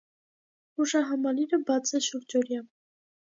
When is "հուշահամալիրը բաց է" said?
0.79-2.03